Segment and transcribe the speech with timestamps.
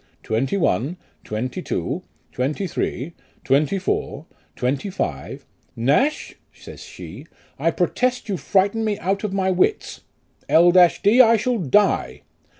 [0.23, 2.01] "Twenty one, twenty two,
[2.31, 3.13] twenty three,
[3.43, 7.27] twenty four, twenty five." "Nash," says she,
[7.59, 10.01] "I pro test you frighten me out of my wits.
[10.49, 12.23] L d, I shall die